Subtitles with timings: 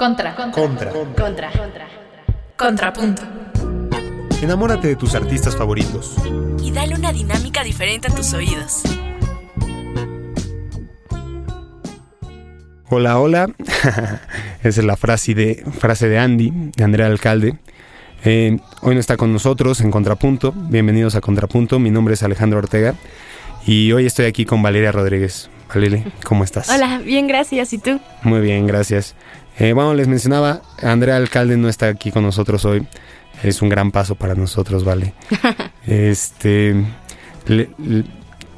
[0.00, 0.34] Contra.
[0.34, 0.92] Contra.
[1.14, 1.50] Contra.
[2.56, 3.22] Contrapunto.
[4.40, 6.16] Enamórate de tus artistas favoritos.
[6.62, 8.80] Y dale una dinámica diferente a tus oídos.
[12.88, 13.50] Hola, hola.
[14.62, 17.58] Esa es la frase de, frase de Andy, de Andrea Alcalde.
[18.24, 20.54] Eh, hoy no está con nosotros en Contrapunto.
[20.56, 21.78] Bienvenidos a Contrapunto.
[21.78, 22.94] Mi nombre es Alejandro Ortega
[23.66, 25.50] y hoy estoy aquí con Valeria Rodríguez.
[25.68, 26.68] Valeria, ¿cómo estás?
[26.68, 27.72] Hola, bien, gracias.
[27.72, 28.00] ¿Y tú?
[28.22, 29.14] Muy bien, gracias.
[29.60, 32.86] Eh, bueno, les mencionaba, Andrea Alcalde no está aquí con nosotros hoy.
[33.42, 35.14] Es un gran paso para nosotros, vale.
[35.86, 36.74] este
[37.46, 38.04] le- le-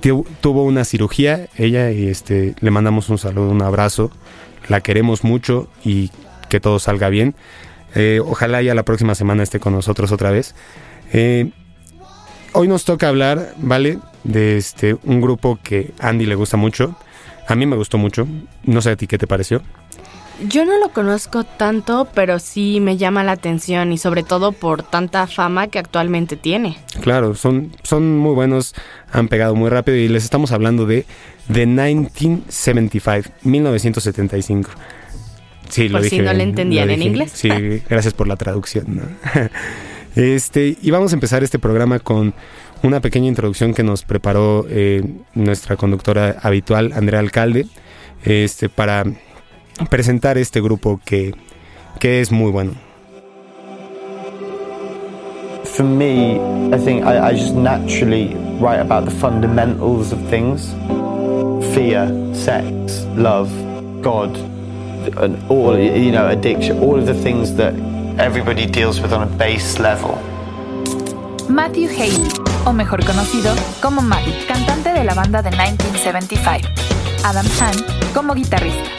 [0.01, 4.10] tu- tuvo una cirugía, ella, y este le mandamos un saludo, un abrazo.
[4.69, 6.10] La queremos mucho y
[6.48, 7.34] que todo salga bien.
[7.95, 10.55] Eh, ojalá ya la próxima semana esté con nosotros otra vez.
[11.12, 11.51] Eh,
[12.52, 13.98] hoy nos toca hablar, ¿vale?
[14.24, 16.96] De este un grupo que Andy le gusta mucho.
[17.48, 18.27] A mí me gustó mucho.
[18.65, 19.62] No sé a ti qué te pareció.
[20.48, 24.82] Yo no lo conozco tanto, pero sí me llama la atención y sobre todo por
[24.82, 26.79] tanta fama que actualmente tiene.
[27.01, 28.74] Claro, son, son muy buenos,
[29.12, 31.07] han pegado muy rápido y les estamos hablando de
[31.52, 34.70] The 1975, 1975.
[35.68, 37.10] Sí, Por si no bien, le entendían lo en dije.
[37.10, 37.32] inglés.
[37.35, 37.48] Sí,
[37.88, 38.85] gracias por la traducción.
[38.96, 39.02] ¿no?
[40.14, 42.35] Este, y vamos a empezar este programa con
[42.82, 45.02] una pequeña introducción que nos preparó eh,
[45.35, 47.66] nuestra conductora habitual, Andrea Alcalde,
[48.23, 49.04] este, para
[49.87, 51.35] presentar este grupo que,
[51.99, 52.73] que es muy bueno.
[55.65, 56.38] For me,
[56.75, 60.75] I think I, I just naturally write about the fundamentals of things
[61.75, 63.51] fear, sex, love,
[64.03, 64.37] God,
[65.16, 67.75] and all, you know, addiction, all of the things that
[68.19, 70.19] everybody deals with on a base level.
[71.49, 72.28] Matthew Haley,
[72.66, 76.69] o mejor conocido como Matty, cantante de la banda de 1975.
[77.25, 77.77] Adam Hahn
[78.15, 78.91] como guitarrista.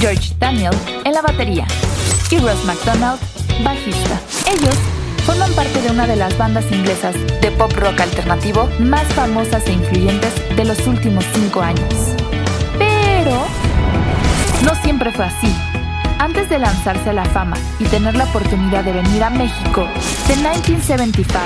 [0.00, 0.72] George Daniel
[1.04, 1.66] en la batería.
[2.30, 3.20] Y Ross McDonald,
[3.62, 4.18] bajista.
[4.46, 4.74] Ellos
[5.26, 9.72] forman parte de una de las bandas inglesas de pop rock alternativo más famosas e
[9.72, 11.94] influyentes de los últimos cinco años.
[12.78, 13.44] Pero
[14.64, 15.54] no siempre fue así.
[16.18, 19.86] Antes de lanzarse a la fama y tener la oportunidad de venir a México,
[20.26, 21.38] The 1975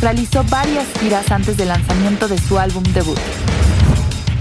[0.00, 3.18] realizó varias giras antes del lanzamiento de su álbum debut.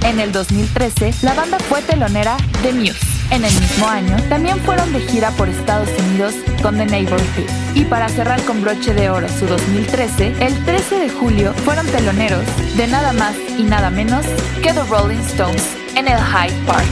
[0.03, 3.16] En el 2013, la banda fue telonera de Muse.
[3.29, 7.49] En el mismo año, también fueron de gira por Estados Unidos con The Neighborhood.
[7.75, 12.45] Y para cerrar con broche de oro su 2013, el 13 de julio fueron teloneros
[12.77, 14.25] de nada más y nada menos
[14.63, 16.88] que The Rolling Stones en el Hyde Park.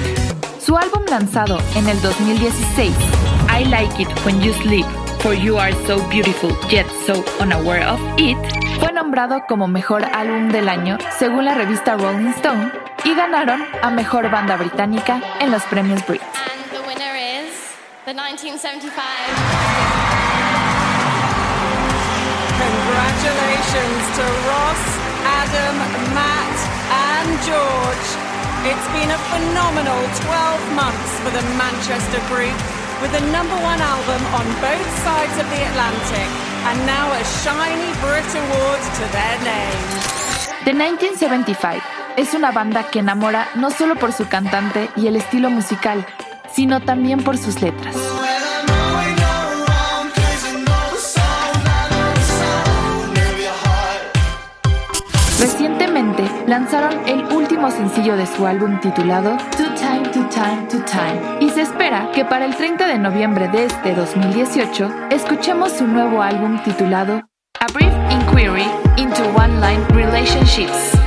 [0.59, 2.91] Su álbum lanzado en el 2016,
[3.57, 4.85] I Like It When You Sleep,
[5.19, 8.37] For You Are So Beautiful Yet So Unaware of It,
[8.79, 13.91] fue nombrado como mejor álbum del año según la revista Rolling Stone y ganaron a
[13.91, 16.21] mejor banda británica en los premios Brit.
[16.21, 17.53] And the winner is
[18.05, 18.89] the 1975.
[22.57, 24.83] Congratulations to Ross,
[25.21, 25.75] Adam,
[26.17, 26.57] Matt,
[26.89, 28.09] and George.
[28.65, 32.57] It's been a phenomenal 12 months for the Manchester group,
[33.05, 36.29] with a number one album on both sides of the Atlantic,
[36.65, 40.25] and now a shiny Brit Award to their name.
[40.65, 45.49] The 1975 es una banda que enamora no solo por su cantante y el estilo
[45.49, 46.05] musical,
[46.51, 47.95] sino también por sus letras.
[55.39, 61.37] Recientemente lanzaron el último sencillo de su álbum titulado To Time, To Time, To Time
[61.41, 66.21] y se espera que para el 30 de noviembre de este 2018 escuchemos su nuevo
[66.21, 67.21] álbum titulado
[67.59, 68.65] A Brief Inquiry
[68.97, 71.04] into One-Line Relationships.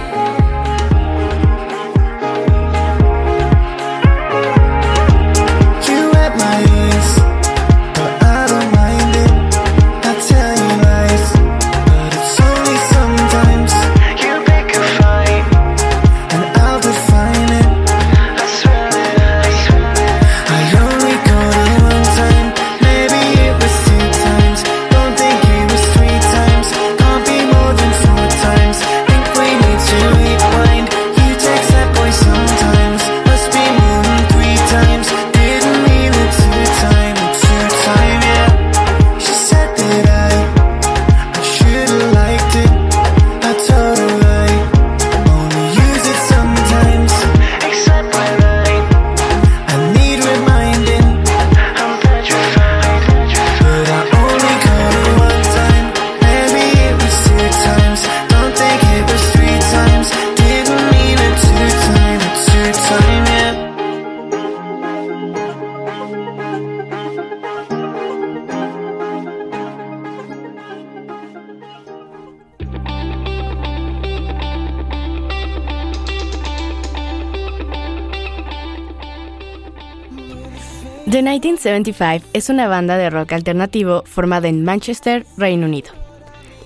[81.11, 85.89] The 1975 es una banda de rock alternativo formada en Manchester, Reino Unido.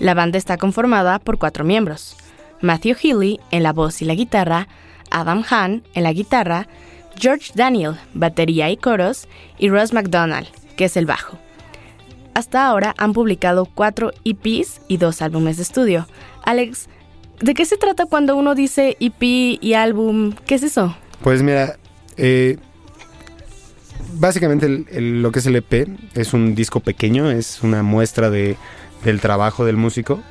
[0.01, 2.17] La banda está conformada por cuatro miembros.
[2.59, 4.67] Matthew Healy en la voz y la guitarra,
[5.11, 6.67] Adam Hahn en la guitarra,
[7.15, 11.37] George Daniel, batería y coros, y Ross McDonald, que es el bajo.
[12.33, 16.05] Hasta ahora han publicado cuatro EPs y dos álbumes de estudio.
[16.43, 16.89] Alex,
[17.39, 20.33] ¿de qué se trata cuando uno dice EP y álbum?
[20.45, 20.97] ¿Qué es eso?
[21.21, 21.77] Pues mira,
[22.17, 22.57] eh,
[24.13, 28.29] básicamente el- el- lo que es el EP es un disco pequeño, es una muestra
[28.29, 28.57] de,
[29.03, 30.21] del trabajo del músico.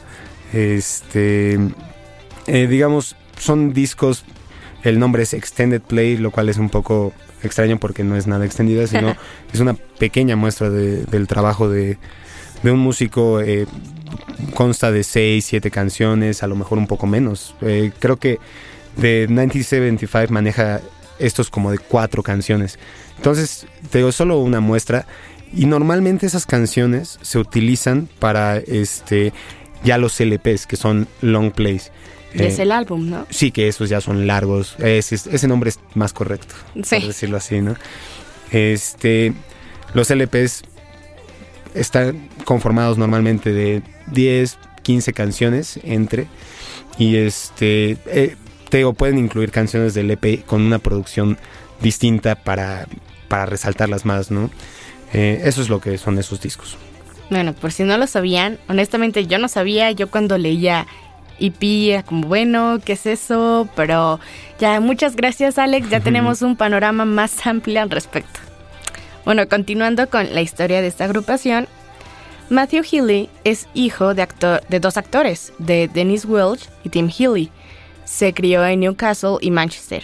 [0.53, 1.59] Este,
[2.47, 4.25] eh, digamos, son discos,
[4.85, 7.13] el nombre es Extended Play, lo cual es un poco
[7.43, 9.17] extraño porque no es nada extendida, sino
[9.53, 11.99] es una pequeña muestra de- del trabajo de,
[12.63, 13.41] de un músico.
[13.41, 13.67] eh,
[14.55, 17.55] consta de 6, 7 canciones, a lo mejor un poco menos.
[17.63, 18.39] Eh, creo que
[18.97, 20.81] de 1975 maneja
[21.25, 22.79] estos como de cuatro canciones.
[23.17, 25.07] Entonces, te digo, solo una muestra.
[25.55, 29.33] Y normalmente esas canciones se utilizan para este
[29.85, 31.91] ya los LPs, que son long plays.
[32.33, 33.27] Eh, es el álbum, ¿no?
[33.29, 34.77] Sí, que esos ya son largos.
[34.79, 36.97] Ese, ese nombre es más correcto, Sí.
[36.97, 37.77] por decirlo así, ¿no?
[38.51, 39.35] Este,
[39.93, 40.63] los LPs
[41.75, 46.27] están conformados normalmente de 10, 15 canciones entre.
[46.99, 48.37] Y este, eh,
[48.73, 51.37] te digo, pueden incluir canciones del EP con una producción
[51.83, 52.87] distinta para,
[53.29, 54.49] para resaltarlas más, ¿no?
[55.13, 56.79] Eh, eso es lo que son esos discos.
[57.29, 60.87] Bueno, por si no lo sabían, honestamente yo no sabía, yo cuando leía
[61.39, 63.69] EP era como, bueno, ¿qué es eso?
[63.77, 64.21] Pero
[64.59, 68.41] ya, muchas gracias Alex, ya tenemos un panorama más amplio al respecto.
[69.27, 71.69] Bueno, continuando con la historia de esta agrupación,
[72.49, 77.51] Matthew Healy es hijo de, actor, de dos actores, de Dennis Welch y Tim Healy.
[78.05, 80.03] Se crió en Newcastle y Manchester.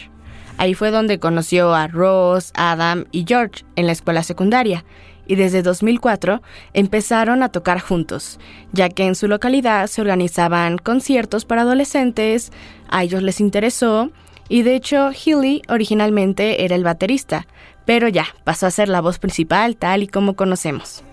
[0.56, 4.84] Ahí fue donde conoció a Ross, Adam y George en la escuela secundaria
[5.28, 6.42] y desde 2004
[6.72, 8.40] empezaron a tocar juntos,
[8.72, 12.50] ya que en su localidad se organizaban conciertos para adolescentes,
[12.88, 14.10] a ellos les interesó
[14.48, 17.46] y de hecho Healy originalmente era el baterista,
[17.84, 21.04] pero ya pasó a ser la voz principal tal y como conocemos.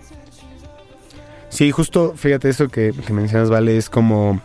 [1.50, 4.40] Sí, justo, fíjate, eso que, que mencionas, Vale, es como...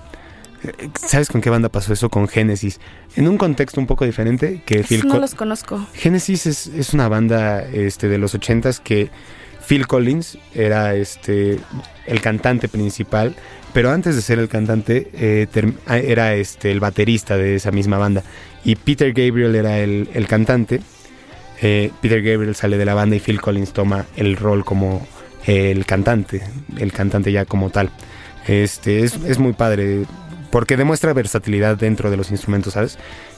[0.96, 2.10] ¿Sabes con qué banda pasó eso?
[2.10, 2.80] Con Genesis.
[3.16, 5.86] En un contexto un poco diferente que Phil no Co- los conozco.
[5.94, 9.10] Genesis es, es una banda este, de los ochentas que
[9.68, 11.60] Phil Collins era este,
[12.06, 13.36] el cantante principal,
[13.74, 15.48] pero antes de ser el cantante eh,
[15.88, 18.24] ah, era este, el baterista de esa misma banda.
[18.64, 20.82] Y Peter Gabriel era el, el cantante.
[21.62, 25.08] Eh, Peter Gabriel sale de la banda y Phil Collins toma el rol como
[25.46, 26.44] el cantante,
[26.78, 27.90] el cantante ya como tal.
[28.48, 30.06] Este, es, es muy padre
[30.52, 32.98] porque demuestra versatilidad dentro de los instrumentos, ¿sabes?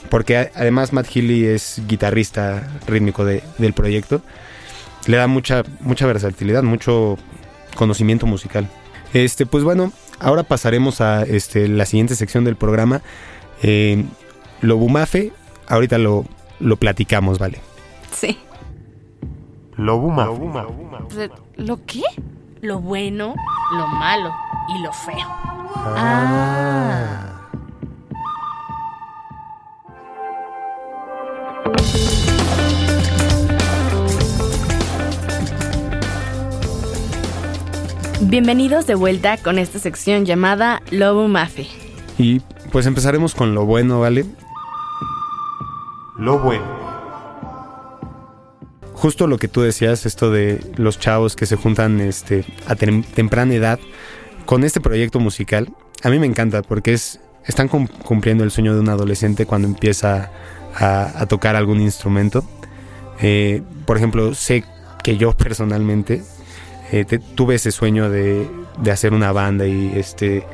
[0.10, 4.22] Porque además Matt Healy es guitarrista rítmico de- del proyecto.
[5.06, 7.18] Le da mucha, mucha versatilidad, mucho
[7.76, 8.68] conocimiento musical.
[9.14, 13.02] Este, pues bueno, ahora pasaremos a este, la siguiente sección del programa.
[13.62, 14.04] Eh,
[14.62, 15.32] lo bumafe,
[15.68, 16.26] ahorita lo,
[16.60, 17.60] lo platicamos, ¿vale?
[18.16, 18.38] Sí.
[19.76, 19.98] Lo
[21.58, 22.02] ¿Lo qué?
[22.64, 23.36] Lo bueno,
[23.74, 24.34] lo malo
[24.74, 25.28] y lo feo.
[25.76, 27.42] Ah.
[38.22, 41.68] Bienvenidos de vuelta con esta sección llamada Lobo Mafe.
[42.18, 42.40] Y
[42.72, 44.26] pues empezaremos con lo bueno, ¿vale?
[46.16, 46.83] Lo bueno.
[49.04, 53.04] Justo lo que tú decías, esto de los chavos que se juntan este, a tem-
[53.04, 53.78] temprana edad
[54.46, 55.68] con este proyecto musical,
[56.04, 59.68] a mí me encanta porque es están cum- cumpliendo el sueño de un adolescente cuando
[59.68, 60.32] empieza
[60.74, 62.46] a, tocar algún instrumento.
[63.20, 64.64] Eh, por ejemplo, sé
[65.04, 66.24] que yo personalmente
[66.94, 67.04] eh,
[67.36, 68.48] tuve ese sueño de,
[68.82, 70.46] de hacer una banda y este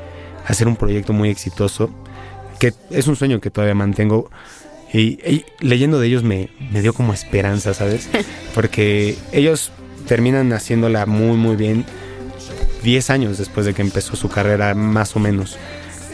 [0.48, 1.92] hacer un proyecto muy exitoso,
[2.60, 4.32] que es un sueño que todavía mantengo.
[4.92, 8.10] Y, y leyendo de ellos me, me dio como esperanza, ¿sabes?
[8.56, 9.72] Porque ellos
[10.08, 11.86] terminan haciéndola muy, muy bien
[12.84, 15.58] 10 años después de que empezó su carrera, más o menos.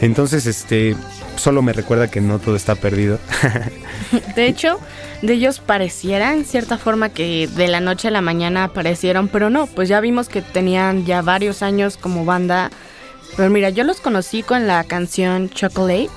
[0.00, 0.94] Entonces, este,
[1.36, 3.18] solo me recuerda que no todo está perdido.
[4.36, 4.78] De hecho,
[5.22, 9.50] de ellos pareciera en cierta forma que de la noche a la mañana aparecieron, pero
[9.50, 12.70] no, pues ya vimos que tenían ya varios años como banda.
[13.36, 16.10] Pero mira, yo los conocí con la canción Chocolate,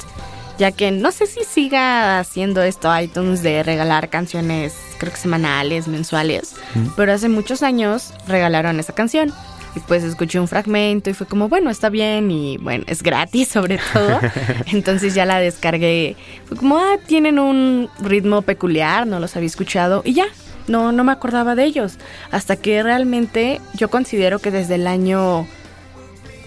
[0.60, 5.88] ya que no sé si siga haciendo esto iTunes de regalar canciones, creo que semanales,
[5.88, 6.56] mensuales,
[6.98, 9.34] pero hace muchos años regalaron esa canción.
[9.76, 13.48] Y pues escuché un fragmento y fue como, bueno, está bien y bueno, es gratis
[13.54, 14.20] sobre todo.
[14.72, 16.18] Entonces ya la descargué.
[16.46, 20.26] Fue como, ah, tienen un ritmo peculiar, no los había escuchado y ya.
[20.68, 22.00] no, no me acordaba de ellos.
[22.32, 25.48] Hasta que realmente yo considero que desde el año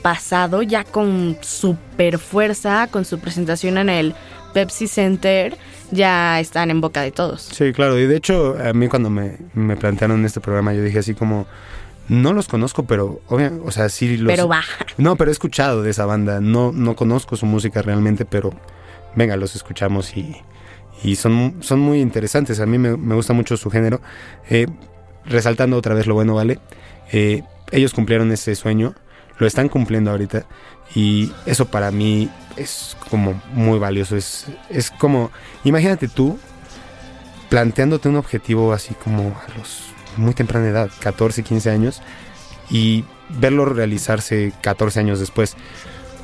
[0.03, 4.15] pasado, ya con super fuerza, con su presentación en el
[4.53, 5.57] Pepsi Center,
[5.91, 7.43] ya están en boca de todos.
[7.43, 7.99] Sí, claro.
[7.99, 11.47] Y de hecho, a mí cuando me, me plantearon este programa, yo dije así como,
[12.09, 14.31] no los conozco, pero obvia- o sea, sí los...
[14.31, 14.63] Pero va.
[14.99, 16.41] No, pero he escuchado de esa banda.
[16.41, 18.53] No, no conozco su música realmente, pero
[19.15, 20.37] venga, los escuchamos y,
[21.03, 22.61] y son, son muy interesantes.
[22.61, 24.01] A mí me, me gusta mucho su género.
[24.51, 24.67] Eh,
[25.25, 26.59] resaltando otra vez lo bueno, ¿vale?
[27.13, 28.95] Eh, ellos cumplieron ese sueño,
[29.39, 30.45] lo están cumpliendo ahorita
[30.95, 34.17] y eso para mí es como muy valioso.
[34.17, 35.31] Es, es como,
[35.65, 36.39] imagínate tú
[37.49, 42.03] planteándote un objetivo así como a los muy temprana edad, 14, 15 años,
[42.71, 45.57] y verlo realizarse 14 años después.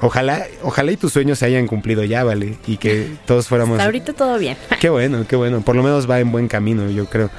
[0.01, 2.57] Ojalá, ojalá y tus sueños se hayan cumplido ya, ¿vale?
[2.67, 3.75] Y que todos fuéramos...
[3.75, 4.57] Hasta ahorita todo bien.
[4.81, 5.61] Qué bueno, qué bueno.
[5.63, 7.31] Por lo menos va en buen camino, yo creo.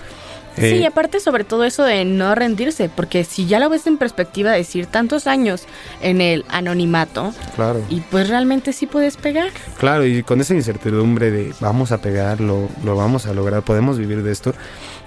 [0.56, 3.88] Sí, Eh, y aparte sobre todo eso de no rendirse, porque si ya lo ves
[3.88, 5.64] en perspectiva, decir tantos años
[6.02, 9.50] en el anonimato, claro, y pues realmente sí puedes pegar.
[9.78, 13.98] claro, y con esa incertidumbre de vamos a pegar, lo, lo vamos a lograr, podemos
[13.98, 14.54] vivir de esto,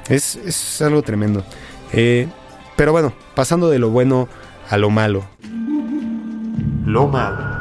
[0.09, 1.45] es, es algo tremendo.
[1.93, 2.29] Eh,
[2.77, 4.29] pero bueno, pasando de lo bueno
[4.71, 5.25] a lo malo.
[6.87, 7.52] Lo malo.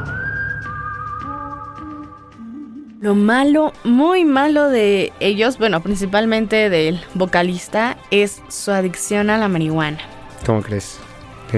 [3.02, 9.48] Lo malo, muy malo de ellos, bueno, principalmente del vocalista, es su adicción a la
[9.48, 9.98] marihuana.
[10.46, 11.00] ¿Cómo crees?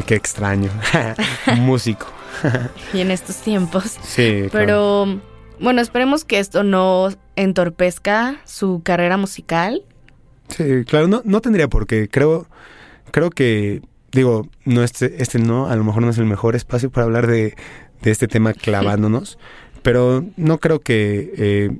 [0.06, 0.70] Qué, extraño.
[1.58, 2.06] Músico.
[2.94, 3.98] Y en estos tiempos.
[4.02, 4.52] Sí, claro.
[4.52, 5.20] Pero
[5.60, 9.82] bueno, esperemos que esto no entorpezca su carrera musical.
[10.48, 12.08] Sí, claro, no, no tendría por qué.
[12.08, 12.46] Creo,
[13.10, 13.82] creo que,
[14.12, 17.26] digo, no este, este no, a lo mejor no es el mejor espacio para hablar
[17.26, 17.54] de,
[18.00, 19.38] de este tema clavándonos,
[19.84, 21.70] pero no creo que eh,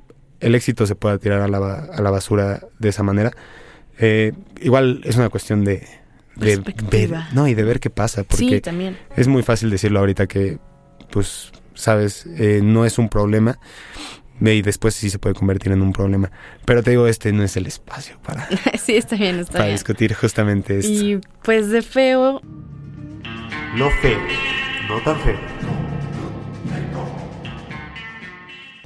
[0.40, 1.56] el éxito se pueda tirar a la,
[1.92, 3.32] a la basura de esa manera.
[3.98, 5.86] Eh, igual es una cuestión de,
[6.36, 8.96] de ver, no, y de ver qué pasa, Sí, porque también.
[9.16, 10.58] es muy fácil decirlo ahorita que,
[11.10, 13.58] pues, sabes, eh, no es un problema
[14.40, 16.30] y después sí se puede convertir en un problema.
[16.66, 18.46] Pero te digo, este no es el espacio para,
[18.78, 19.76] sí, está bien, está para bien.
[19.76, 20.92] discutir justamente esto.
[20.92, 22.42] Y pues de feo,
[23.76, 24.18] Lo feo,
[24.88, 25.38] no tan feo.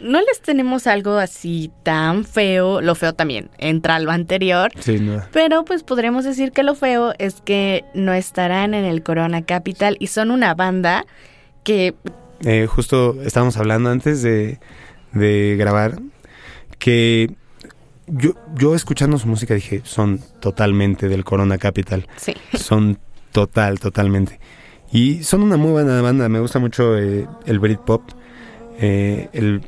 [0.00, 2.80] No les tenemos algo así tan feo.
[2.80, 4.70] Lo feo también entra a lo anterior.
[4.78, 5.22] Sí, no.
[5.32, 9.96] Pero pues podremos decir que lo feo es que no estarán en el Corona Capital
[10.00, 11.04] y son una banda
[11.64, 11.94] que
[12.44, 14.60] Eh, justo estábamos hablando antes de,
[15.12, 15.98] de grabar
[16.78, 17.34] que
[18.06, 22.06] yo, yo escuchando su música dije, son totalmente del Corona Capital.
[22.16, 22.98] sí, Son
[23.32, 24.40] total, totalmente.
[24.90, 26.28] Y son una muy buena banda.
[26.28, 28.02] Me gusta mucho eh, el Britpop.
[28.80, 29.60] Eh, el,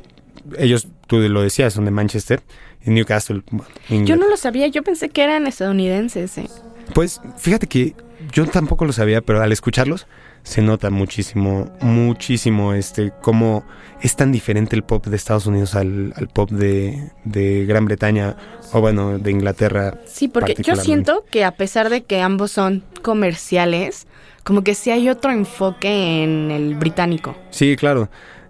[0.57, 2.41] ellos, tú lo decías, son de Manchester,
[2.83, 3.43] en Newcastle.
[3.89, 6.37] yo no lo sabía, yo pensé que eran estadounidenses.
[6.37, 6.49] ¿eh?
[6.93, 7.95] Pues fíjate que
[8.31, 10.07] yo tampoco lo sabía, pero al escucharlos
[10.43, 13.63] se nota muchísimo, muchísimo este cómo
[14.01, 18.35] es tan diferente el pop de Estados Unidos al, al pop de, de Gran Bretaña
[18.73, 19.99] o bueno, de Inglaterra.
[20.05, 24.07] Sí, porque yo siento que a pesar de que ambos son comerciales,
[24.43, 27.35] como que sí hay otro enfoque en el británico.
[27.51, 28.09] Sí, claro.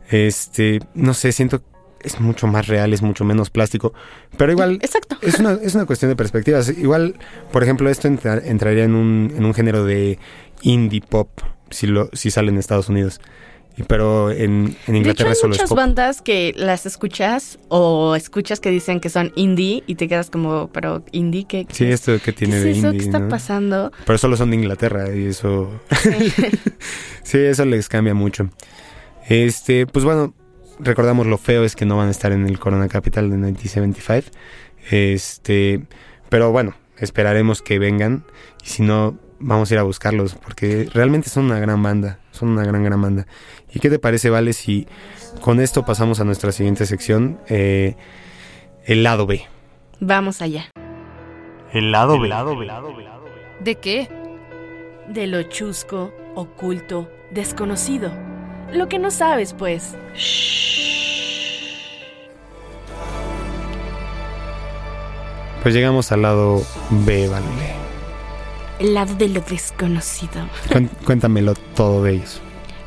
[0.10, 1.62] Este, no sé, siento
[2.04, 3.94] es mucho más real, es mucho menos plástico,
[4.38, 5.18] pero igual Exacto.
[5.22, 6.70] es una, es una cuestión de perspectivas.
[6.70, 7.16] Igual,
[7.52, 10.20] por ejemplo, esto entra- entraría en un, en un género de
[10.62, 11.30] indie pop,
[11.70, 13.20] si, lo, si sale en Estados Unidos.
[13.88, 15.78] Pero en, en De hecho, Inglaterra hay solo es muchas pop.
[15.78, 20.70] bandas que las escuchas o escuchas que dicen que son indie y te quedas como,
[20.74, 21.94] pero indie, ¿qué, qué Sí, es?
[22.02, 22.88] esto que ¿Qué tiene es de eso?
[22.88, 23.30] indie, ¿Qué está ¿no?
[23.30, 23.92] pasando?
[24.06, 25.72] Pero solo son de Inglaterra y eso...
[27.24, 28.50] sí, eso les cambia mucho.
[29.30, 30.34] Este, pues bueno,
[30.84, 34.38] recordamos lo feo es que no van a estar en el Corona Capital de 1975.
[34.90, 35.82] Este,
[36.30, 38.24] pero bueno, esperaremos que vengan
[38.64, 42.50] y si no vamos a ir a buscarlos porque realmente son una gran banda, son
[42.50, 43.28] una gran gran banda.
[43.74, 44.88] ¿Y qué te parece, Vale, si
[45.42, 47.96] con esto pasamos a nuestra siguiente sección, eh,
[48.86, 49.44] el lado B?
[50.00, 50.72] Vamos allá.
[51.74, 52.30] El lado B.
[53.60, 54.10] ¿De qué?
[55.08, 58.31] De lo chusco, oculto, desconocido.
[58.74, 59.96] Lo que no sabes, pues.
[65.62, 67.46] Pues llegamos al lado B, Vale.
[68.80, 70.48] El lado de lo desconocido.
[71.06, 72.42] Cuéntamelo todo de ellos.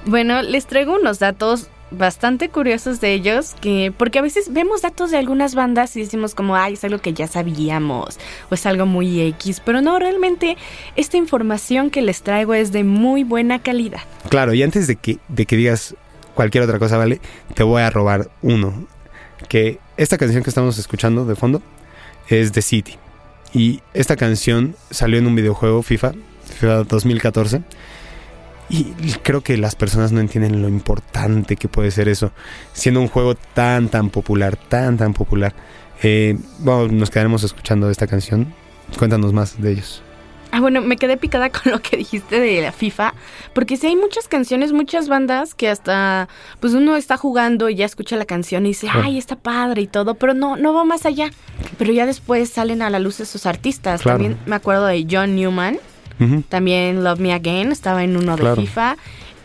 [0.06, 5.10] Bueno, les traigo unos datos bastante curiosos de ellos, que porque a veces vemos datos
[5.10, 8.18] de algunas bandas y decimos como, ay, es algo que ya sabíamos,
[8.50, 10.56] o es algo muy X, pero no, realmente
[10.96, 14.00] esta información que les traigo es de muy buena calidad.
[14.28, 15.94] Claro, y antes de que, de que digas
[16.34, 17.20] cualquier otra cosa, ¿vale?
[17.54, 18.86] Te voy a robar uno.
[19.48, 21.62] Que esta canción que estamos escuchando de fondo
[22.28, 22.98] es The City.
[23.52, 26.12] Y esta canción salió en un videojuego FIFA,
[26.58, 27.62] FIFA 2014.
[28.68, 28.84] Y
[29.22, 32.32] creo que las personas no entienden lo importante que puede ser eso,
[32.72, 35.54] siendo un juego tan, tan popular, tan, tan popular.
[36.02, 38.52] Eh, bueno, nos quedaremos escuchando esta canción.
[38.98, 40.02] Cuéntanos más de ellos.
[40.50, 43.14] Ah, bueno, me quedé picada con lo que dijiste de la FIFA,
[43.54, 46.28] porque sí hay muchas canciones, muchas bandas que hasta,
[46.60, 49.86] pues uno está jugando y ya escucha la canción y dice, ay, está padre y
[49.88, 51.30] todo, pero no, no va más allá.
[51.76, 54.02] Pero ya después salen a la luz esos artistas.
[54.02, 54.18] Claro.
[54.18, 55.78] También me acuerdo de John Newman,
[56.48, 58.56] También Love Me Again, estaba en uno Claro.
[58.56, 58.96] de FIFA.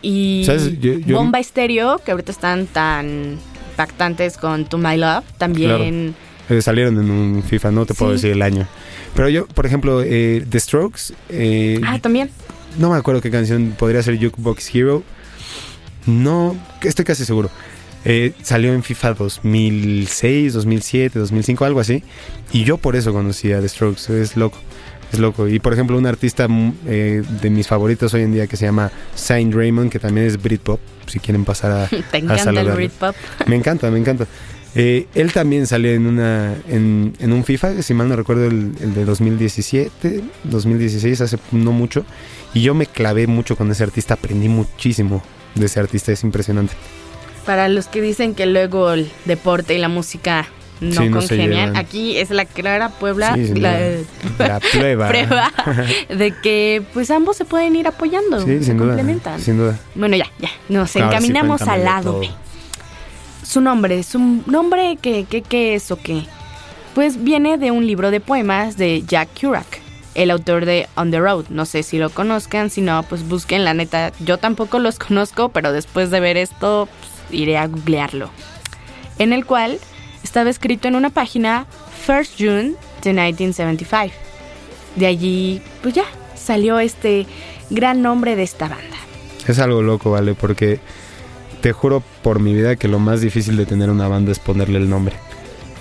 [0.02, 0.80] Y ¿Sabes?
[0.80, 3.38] Yo- yo- Bomba Estéreo, que ahorita están tan
[3.72, 6.16] impactantes con To My Love, también...
[6.50, 8.68] Eh, salieron en un FIFA, no te puedo decir el año.
[9.16, 12.30] Pero yo, por ejemplo, eh, The Strokes, eh, Ah, también.
[12.78, 15.04] no me acuerdo qué canción podría ser Jukebox Hero.
[16.06, 17.50] No, estoy casi seguro.
[18.06, 22.04] Eh, salió en FIFA 2006, 2007, 2005, algo así.
[22.54, 24.10] Y yo por eso conocí a The Strokes.
[24.22, 24.58] Es loco.
[25.12, 25.48] Es loco.
[25.48, 28.66] Y por ejemplo, un artista mm, eh, de mis favoritos hoy en día que se
[28.66, 32.40] llama Saint Raymond, que también es Britpop, si quieren pasar a, Te a encanta el
[32.40, 32.76] saludarlo.
[32.76, 33.16] Britpop.
[33.48, 34.28] Me encanta, me encanta.
[34.76, 38.74] Eh, él también salió en una en, en un FIFA, si mal no recuerdo, el,
[38.80, 42.06] el de 2017, 2016, hace no mucho.
[42.54, 45.24] Y yo me clavé mucho con ese artista, aprendí muchísimo
[45.56, 46.74] de ese artista, es impresionante.
[47.46, 50.48] Para los que dicen que luego el deporte y la música
[50.82, 53.78] no Sí, no congenian, aquí es la clara Puebla Sí, la.
[54.38, 55.12] La prueba.
[56.10, 58.88] de que pues ambos se pueden ir apoyando, Sí, se sin duda.
[58.88, 59.40] complementan.
[59.42, 59.78] Sin duda.
[59.96, 62.20] Bueno, ya, ya, nos Ahora encaminamos al lado.
[62.20, 62.30] B.
[63.44, 66.24] Su nombre, su nombre, ¿qué, qué, qué es o qué?
[66.94, 69.80] Pues viene de un libro de poemas de Jack Kerouac,
[70.16, 71.46] el autor de On the Road.
[71.50, 74.12] No sé si lo conozcan, si no, pues busquen, la neta.
[74.20, 76.88] Yo tampoco los conozco, pero después de ver esto,
[77.28, 78.30] pues, iré a googlearlo.
[79.18, 79.80] En el cual
[80.24, 81.66] estaba escrito en una página
[82.08, 84.16] 1st June de 1975.
[84.96, 86.06] De allí, pues ya,
[86.36, 87.26] salió este
[87.70, 88.98] gran nombre de esta banda.
[89.48, 90.34] Es algo loco, ¿vale?
[90.34, 90.80] Porque
[91.62, 94.80] te juro por mi vida que lo más difícil de tener una banda es ponerle
[94.80, 95.16] el nombre.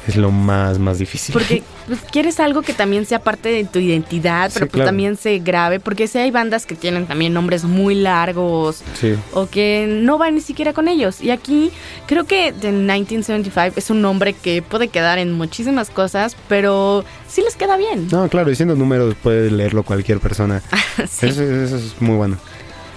[0.09, 1.35] Es lo más, más difícil.
[1.35, 4.89] Porque pues, quieres algo que también sea parte de tu identidad, Sí, pero pues claro.
[4.89, 9.15] también se grave, porque si hay bandas que tienen también nombres muy largos Sí.
[9.35, 11.21] o que no van ni siquiera con ellos.
[11.21, 11.71] Y aquí
[12.07, 17.43] creo que The 1975 es un nombre que puede quedar en muchísimas cosas, pero sí
[17.43, 18.09] les queda bien.
[18.11, 20.63] No, claro, diciendo números puede leerlo cualquier persona.
[21.09, 21.27] Sí.
[21.27, 22.37] Eso, eso es muy bueno.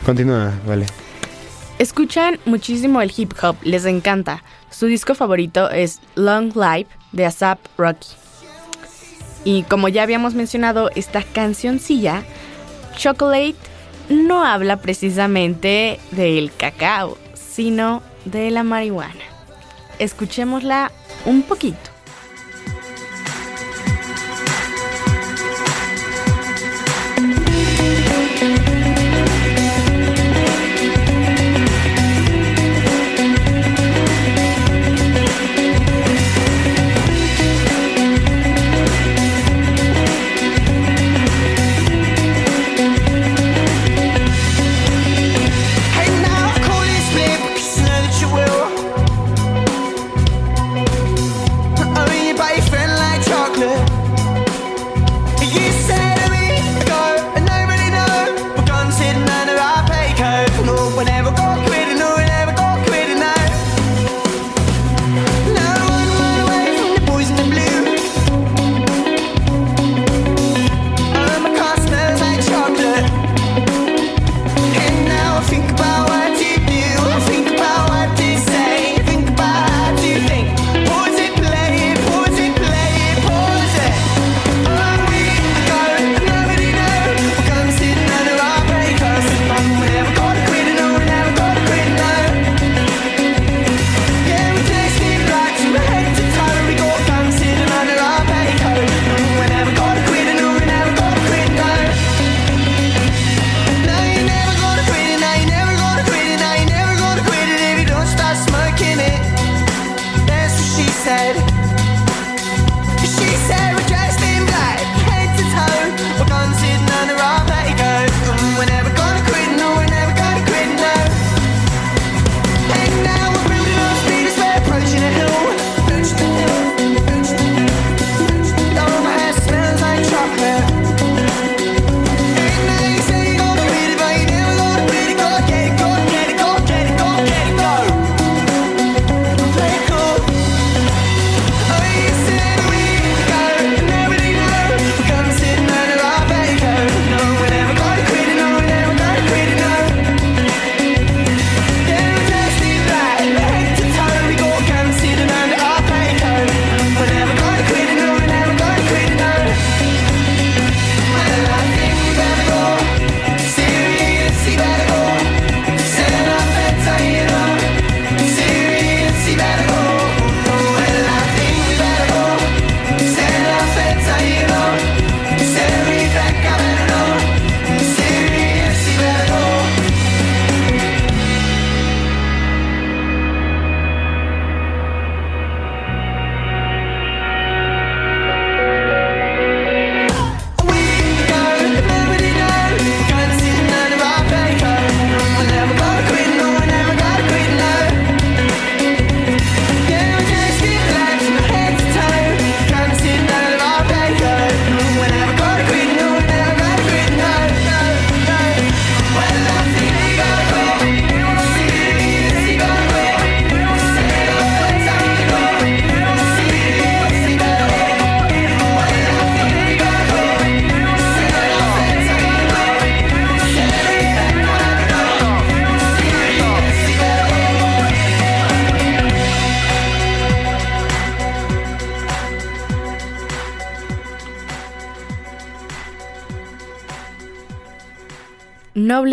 [0.06, 0.86] Continúa, vale.
[1.82, 4.44] Escuchan muchísimo el hip hop, les encanta.
[4.70, 8.10] Su disco favorito es Long Life de ASAP Rocky.
[9.46, 12.22] Y como ya habíamos mencionado, esta cancioncilla,
[12.98, 13.56] Chocolate,
[14.10, 19.24] no habla precisamente del cacao, sino de la marihuana.
[19.98, 20.92] Escuchémosla
[21.26, 21.91] un poquito.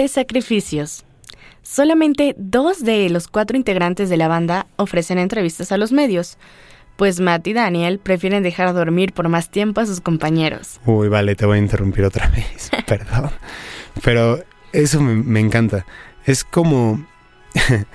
[0.06, 1.04] Sacrificios.
[1.62, 6.38] Solamente dos de los cuatro integrantes de la banda ofrecen entrevistas a los medios,
[6.96, 10.80] pues Matt y Daniel prefieren dejar dormir por más tiempo a sus compañeros.
[10.86, 12.70] Uy, vale, te voy a interrumpir otra vez.
[12.86, 13.30] Perdón.
[14.02, 15.84] Pero eso me, me encanta.
[16.26, 17.04] Es como...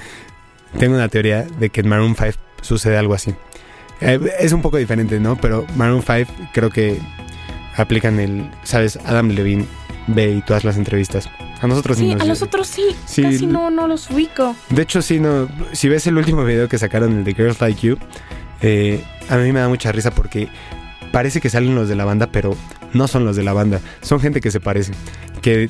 [0.79, 3.35] Tengo una teoría de que en Maroon 5 sucede algo así.
[4.01, 5.35] Eh, es un poco diferente, ¿no?
[5.35, 6.99] Pero Maroon 5 creo que
[7.75, 8.49] aplican el...
[8.63, 8.97] ¿Sabes?
[9.05, 9.65] Adam Levine
[10.07, 11.29] ve y todas las entrevistas.
[11.63, 14.55] A nosotros sí, Sí, nos- a los otros sí, Sí, casi no, no los ubico.
[14.69, 15.47] De hecho, sí, no.
[15.71, 17.97] Si ves el último video que sacaron, el de Girls Like You,
[18.61, 20.49] eh, a mí me da mucha risa porque
[21.11, 22.55] parece que salen los de la banda, pero
[22.93, 23.79] no son los de la banda.
[24.01, 24.91] Son gente que se parece.
[25.41, 25.69] Que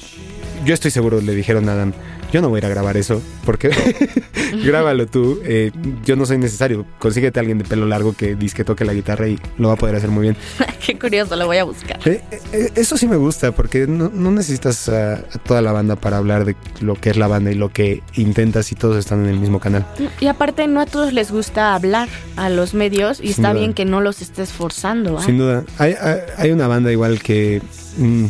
[0.66, 1.94] yo estoy seguro le dijeron a Adam,
[2.34, 3.70] yo no voy a ir a grabar eso, porque
[4.66, 5.40] grábalo tú.
[5.44, 5.72] eh,
[6.04, 6.84] yo no soy necesario.
[6.98, 9.78] Consíguete a alguien de pelo largo que disque toque la guitarra y lo va a
[9.78, 10.36] poder hacer muy bien.
[10.86, 12.00] Qué curioso, lo voy a buscar.
[12.06, 15.96] Eh, eh, eso sí me gusta, porque no, no necesitas a, a toda la banda
[15.96, 19.24] para hablar de lo que es la banda y lo que intentas y todos están
[19.24, 19.86] en el mismo canal.
[20.20, 23.60] Y aparte, no a todos les gusta hablar a los medios y Sin está duda.
[23.60, 25.20] bien que no los estés forzando.
[25.20, 25.24] ¿ah?
[25.24, 25.64] Sin duda.
[25.78, 27.62] Hay, hay, hay una banda igual que
[27.98, 28.26] mm,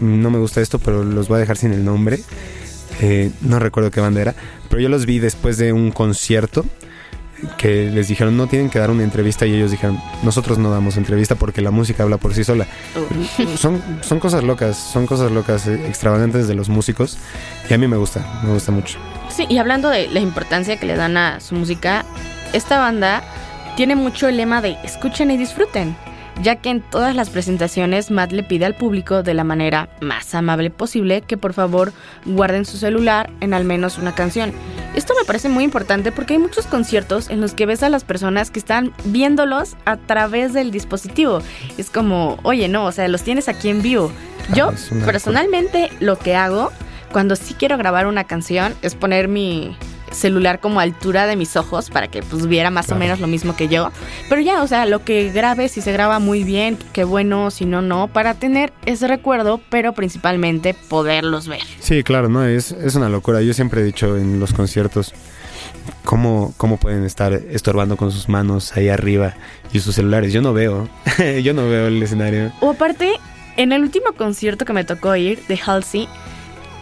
[0.00, 2.20] no me gusta esto, pero los voy a dejar sin el nombre.
[3.00, 4.34] Eh, no recuerdo qué banda era,
[4.68, 6.64] pero yo los vi después de un concierto
[7.58, 10.96] que les dijeron no tienen que dar una entrevista y ellos dijeron nosotros no damos
[10.96, 12.66] entrevista porque la música habla por sí sola.
[13.56, 17.18] Son, son cosas locas, son cosas locas, eh, extravagantes de los músicos
[17.68, 18.98] y a mí me gusta, me gusta mucho.
[19.28, 22.04] Sí, y hablando de la importancia que le dan a su música,
[22.52, 23.22] esta banda
[23.76, 25.94] tiene mucho el lema de escuchen y disfruten,
[26.42, 30.34] ya que en todas las presentaciones Matt le pide al público de la manera más
[30.34, 31.92] amable posible que por favor
[32.24, 34.52] guarden su celular en al menos una canción.
[34.94, 38.04] Esto me parece muy importante porque hay muchos conciertos en los que ves a las
[38.04, 41.40] personas que están viéndolos a través del dispositivo.
[41.78, 44.10] Es como, oye, no, o sea, los tienes aquí en vivo.
[44.54, 46.70] Yo Ah, una personalmente lo que hago
[47.12, 49.76] cuando sí quiero grabar una canción es poner mi
[50.16, 52.96] celular como a altura de mis ojos para que pues viera más Claro.
[52.98, 53.90] o menos lo mismo que yo.
[54.28, 57.64] Pero ya, o sea, lo que grabe, si se graba muy bien, qué bueno, si
[57.66, 61.60] no, no, para tener ese recuerdo, pero principalmente poderlos ver.
[61.80, 63.42] Sí, claro, no, es, es una locura.
[63.42, 65.12] Yo siempre he dicho en los conciertos
[66.04, 69.34] cómo, cómo pueden estar estorbando con sus manos ahí arriba
[69.72, 70.32] y sus celulares.
[70.32, 70.88] Yo no veo,
[71.42, 72.52] yo no veo el escenario.
[72.60, 73.12] O aparte,
[73.56, 76.08] en el último concierto que me tocó ir de Halsey,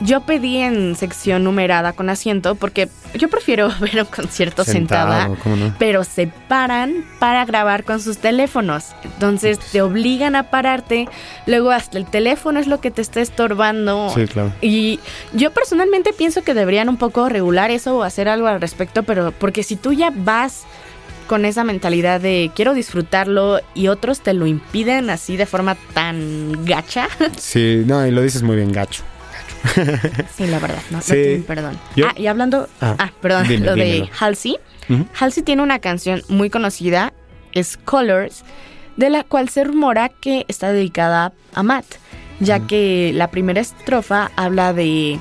[0.05, 5.23] yo pedí en sección numerada con asiento porque yo prefiero ver un concierto sentada.
[5.23, 5.75] Sentado, ¿cómo no?
[5.79, 8.95] pero se paran para grabar con sus teléfonos.
[9.03, 11.09] Entonces te obligan a pararte.
[11.47, 14.12] Luego hasta el teléfono es lo que te está estorbando.
[14.14, 14.53] Sí, claro.
[14.61, 15.01] Y
[15.33, 19.33] yo personalmente pienso que deberían un poco regular eso o hacer algo al respecto, pero
[19.33, 20.64] porque si tú ya vas
[21.27, 26.64] con esa mentalidad de quiero disfrutarlo y otros te lo impiden así de forma tan
[26.64, 27.09] gacha.
[27.38, 29.03] Sí, no, y lo dices muy bien, gacho.
[30.37, 31.12] sí, la verdad, no, no Sí.
[31.12, 31.79] tienen perdón.
[31.96, 34.09] Yo- Ah, y hablando, Ah, ah, perdón, dime, lo de.
[34.18, 34.57] Halsey.
[35.18, 37.12] Halsey tiene una canción muy conocida,
[37.53, 38.44] es Colors,
[38.96, 41.87] de la cual se rumora que está dedicada a Matt,
[42.40, 45.18] ya que la primera estrofa habla de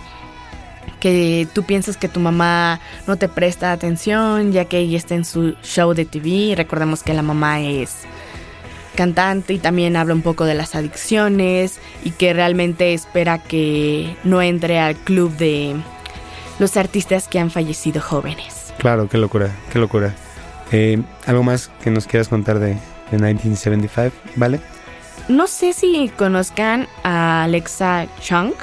[0.99, 5.25] que tú piensas que tu mamá no te presta atención, ya que ella está en
[5.25, 6.53] su show de TV.
[6.55, 7.99] Recordemos que la mamá es
[8.95, 14.41] cantante y también habla un poco de las adicciones y que realmente espera que no
[14.41, 15.75] entre al club de
[16.59, 18.73] los artistas que han fallecido jóvenes.
[18.77, 20.13] Claro, qué locura, qué locura.
[20.71, 22.77] Eh, ¿Algo más que nos quieras contar de,
[23.11, 24.59] de 1975, vale?
[25.27, 28.53] No sé si conozcan a Alexa Chung.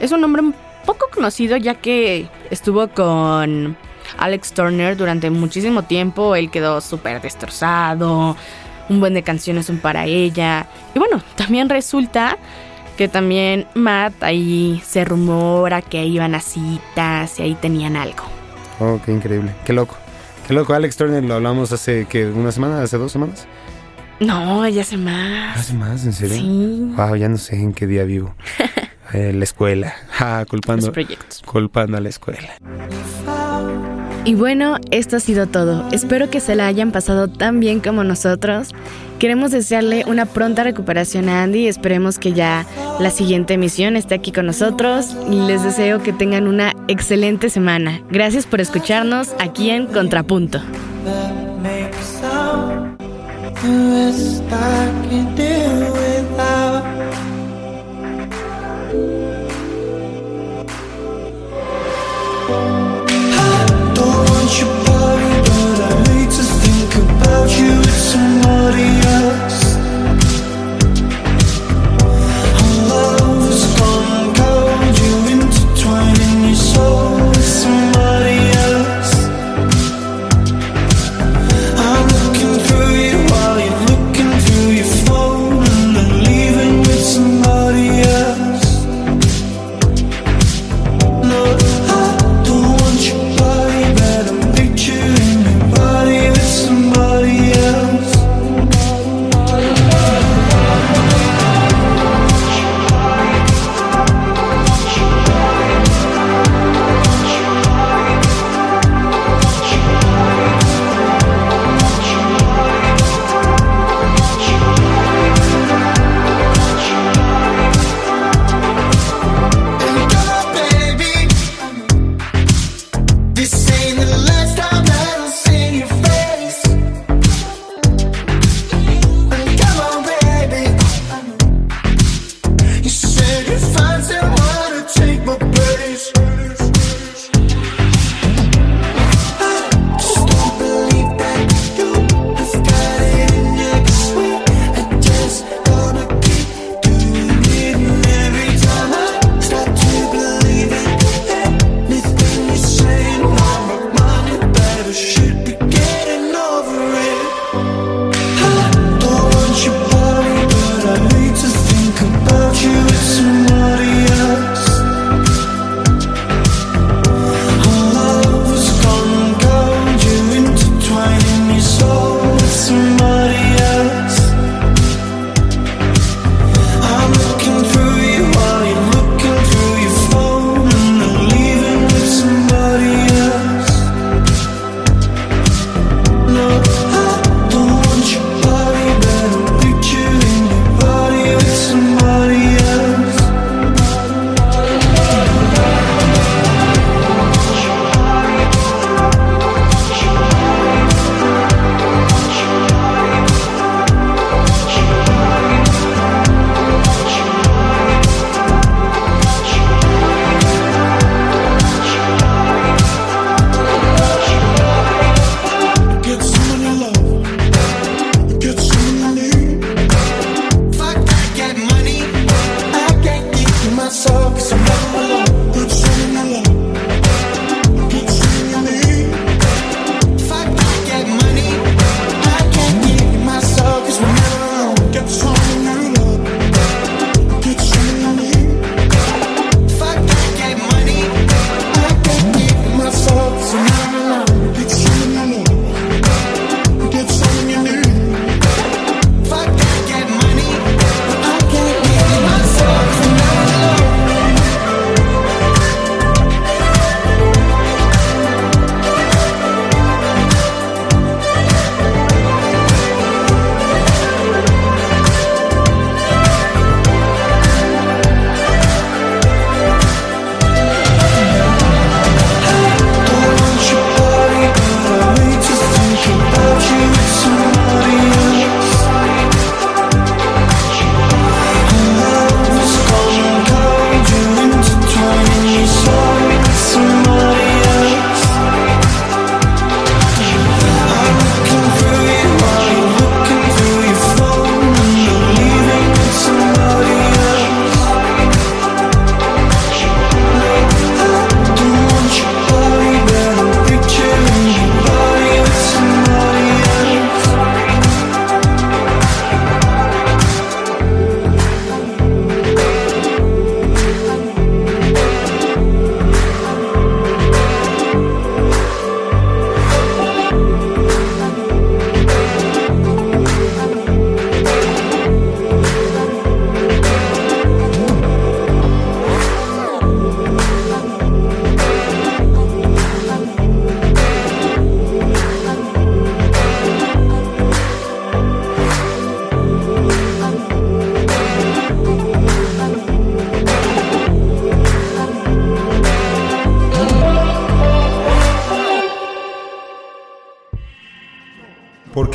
[0.00, 0.54] Es un nombre un
[0.86, 3.76] poco conocido ya que estuvo con
[4.16, 6.34] Alex Turner durante muchísimo tiempo.
[6.34, 8.36] Él quedó súper destrozado.
[8.88, 10.66] Un buen de canciones son para ella.
[10.94, 12.38] Y bueno, también resulta
[12.96, 18.24] que también Matt ahí se rumora que iban a citas y ahí tenían algo.
[18.80, 19.96] Oh, qué increíble, qué loco.
[20.46, 22.26] Qué loco, Alex Turner lo hablamos hace, ¿qué?
[22.26, 22.82] ¿Una semana?
[22.82, 23.46] ¿Hace dos semanas?
[24.18, 25.58] No, ya hace más.
[25.58, 26.04] ¿Hace más?
[26.06, 26.36] ¿En serio?
[26.36, 26.92] Sí.
[26.96, 28.34] Wow, ya no sé en qué día vivo.
[29.14, 29.94] Eh, la escuela.
[30.20, 31.42] Ah, culpando, Los proyectos.
[31.46, 32.50] culpando a la escuela.
[34.28, 35.88] Y bueno, esto ha sido todo.
[35.90, 38.74] Espero que se la hayan pasado tan bien como nosotros.
[39.18, 41.66] Queremos desearle una pronta recuperación a Andy.
[41.66, 42.66] Esperemos que ya
[43.00, 45.16] la siguiente emisión esté aquí con nosotros.
[45.30, 48.02] Les deseo que tengan una excelente semana.
[48.10, 50.60] Gracias por escucharnos aquí en Contrapunto.
[67.56, 69.67] You with somebody else.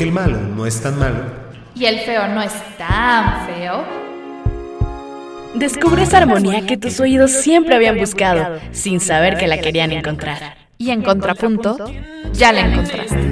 [0.04, 1.16] el malo no es tan malo.
[1.74, 3.84] Y el feo no es tan feo.
[5.54, 10.56] Descubre esa armonía que tus oídos siempre habían buscado, sin saber que la querían encontrar.
[10.76, 11.78] Y en contrapunto,
[12.32, 13.23] ya la encontraste.